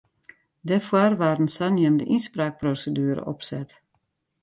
Dêrfoar 0.67 1.11
waard 1.19 1.39
in 1.43 1.49
saneamde 1.57 2.05
ynspraakproseduere 2.15 3.21
opset. 3.31 3.69